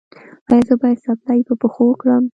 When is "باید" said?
0.81-1.01